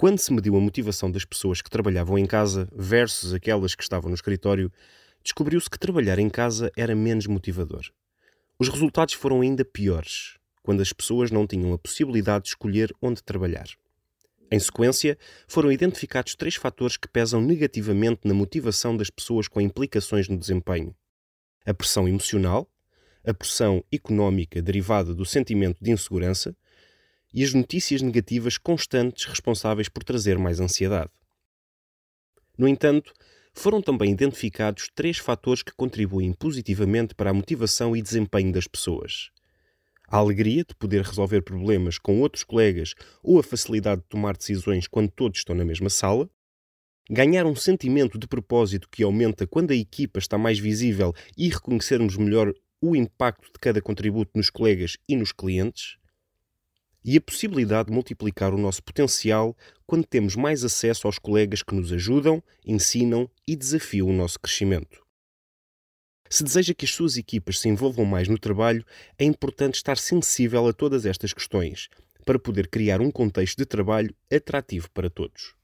Quando 0.00 0.20
se 0.20 0.32
mediu 0.32 0.54
a 0.54 0.60
motivação 0.60 1.10
das 1.10 1.24
pessoas 1.24 1.60
que 1.60 1.68
trabalhavam 1.68 2.16
em 2.16 2.24
casa 2.24 2.68
versus 2.72 3.34
aquelas 3.34 3.74
que 3.74 3.82
estavam 3.82 4.08
no 4.08 4.14
escritório, 4.14 4.70
descobriu-se 5.24 5.68
que 5.68 5.76
trabalhar 5.76 6.20
em 6.20 6.28
casa 6.30 6.70
era 6.76 6.94
menos 6.94 7.26
motivador. 7.26 7.84
Os 8.60 8.68
resultados 8.68 9.14
foram 9.14 9.40
ainda 9.40 9.64
piores, 9.64 10.38
quando 10.62 10.82
as 10.82 10.92
pessoas 10.92 11.32
não 11.32 11.48
tinham 11.48 11.72
a 11.72 11.78
possibilidade 11.78 12.44
de 12.44 12.50
escolher 12.50 12.94
onde 13.02 13.24
trabalhar. 13.24 13.66
Em 14.52 14.60
sequência, 14.60 15.18
foram 15.48 15.72
identificados 15.72 16.36
três 16.36 16.54
fatores 16.54 16.96
que 16.96 17.08
pesam 17.08 17.40
negativamente 17.40 18.20
na 18.22 18.34
motivação 18.34 18.96
das 18.96 19.10
pessoas 19.10 19.48
com 19.48 19.60
implicações 19.60 20.28
no 20.28 20.38
desempenho: 20.38 20.94
a 21.66 21.74
pressão 21.74 22.06
emocional, 22.06 22.70
a 23.26 23.34
pressão 23.34 23.82
económica 23.90 24.62
derivada 24.62 25.12
do 25.12 25.24
sentimento 25.24 25.82
de 25.82 25.90
insegurança 25.90 26.56
e 27.32 27.44
as 27.44 27.52
notícias 27.52 28.02
negativas 28.02 28.56
constantes 28.58 29.24
responsáveis 29.24 29.88
por 29.88 30.02
trazer 30.02 30.38
mais 30.38 30.60
ansiedade. 30.60 31.10
No 32.56 32.66
entanto, 32.66 33.12
foram 33.52 33.82
também 33.82 34.12
identificados 34.12 34.88
três 34.94 35.18
fatores 35.18 35.62
que 35.62 35.72
contribuem 35.72 36.32
positivamente 36.32 37.14
para 37.14 37.30
a 37.30 37.34
motivação 37.34 37.96
e 37.96 38.02
desempenho 38.02 38.52
das 38.52 38.66
pessoas: 38.66 39.30
a 40.08 40.16
alegria 40.16 40.64
de 40.64 40.74
poder 40.74 41.02
resolver 41.02 41.42
problemas 41.42 41.98
com 41.98 42.20
outros 42.20 42.44
colegas 42.44 42.94
ou 43.22 43.38
a 43.38 43.42
facilidade 43.42 44.02
de 44.02 44.08
tomar 44.08 44.36
decisões 44.36 44.86
quando 44.86 45.10
todos 45.10 45.40
estão 45.40 45.54
na 45.54 45.64
mesma 45.64 45.90
sala, 45.90 46.30
ganhar 47.10 47.46
um 47.46 47.56
sentimento 47.56 48.18
de 48.18 48.26
propósito 48.26 48.88
que 48.90 49.02
aumenta 49.02 49.46
quando 49.46 49.70
a 49.70 49.76
equipa 49.76 50.18
está 50.18 50.38
mais 50.38 50.58
visível 50.58 51.14
e 51.36 51.48
reconhecermos 51.48 52.16
melhor 52.16 52.52
o 52.80 52.94
impacto 52.94 53.46
de 53.52 53.58
cada 53.60 53.82
contributo 53.82 54.30
nos 54.34 54.50
colegas 54.50 54.96
e 55.08 55.16
nos 55.16 55.32
clientes, 55.32 55.96
e 57.04 57.16
a 57.16 57.20
possibilidade 57.20 57.88
de 57.88 57.94
multiplicar 57.94 58.52
o 58.52 58.58
nosso 58.58 58.82
potencial 58.82 59.56
quando 59.86 60.06
temos 60.06 60.36
mais 60.36 60.64
acesso 60.64 61.06
aos 61.06 61.18
colegas 61.18 61.62
que 61.62 61.74
nos 61.74 61.92
ajudam, 61.92 62.42
ensinam 62.64 63.30
e 63.46 63.56
desafiam 63.56 64.08
o 64.08 64.12
nosso 64.12 64.38
crescimento. 64.38 65.02
Se 66.30 66.44
deseja 66.44 66.74
que 66.74 66.84
as 66.84 66.90
suas 66.90 67.16
equipas 67.16 67.58
se 67.58 67.68
envolvam 67.68 68.04
mais 68.04 68.28
no 68.28 68.38
trabalho, 68.38 68.84
é 69.18 69.24
importante 69.24 69.76
estar 69.76 69.96
sensível 69.96 70.66
a 70.66 70.72
todas 70.72 71.06
estas 71.06 71.32
questões 71.32 71.88
para 72.24 72.38
poder 72.38 72.68
criar 72.68 73.00
um 73.00 73.10
contexto 73.10 73.56
de 73.56 73.64
trabalho 73.64 74.14
atrativo 74.30 74.90
para 74.90 75.08
todos. 75.08 75.54